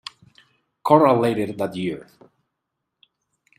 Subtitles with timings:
[0.83, 2.07] Corral later that year.